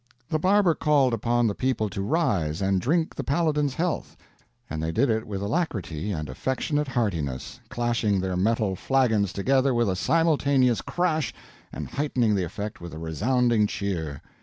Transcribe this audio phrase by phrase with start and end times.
[0.29, 4.17] The barber called upon the people to rise and drink the Paladin's health,
[4.67, 9.87] and they did it with alacrity and affectionate heartiness, clashing their metal flagons together with
[9.87, 11.35] a simultaneous crash,
[11.71, 14.23] and heightening the effect with a resounding cheer.